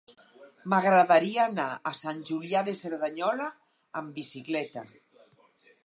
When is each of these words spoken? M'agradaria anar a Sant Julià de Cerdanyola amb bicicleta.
M'agradaria 0.73 1.43
anar 1.43 1.67
a 1.89 1.93
Sant 1.99 2.23
Julià 2.31 2.65
de 2.71 2.75
Cerdanyola 2.81 3.51
amb 4.03 4.19
bicicleta. 4.21 4.89